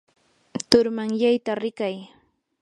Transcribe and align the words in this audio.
turmanyayta 0.69 1.51
rikay. 1.61 1.95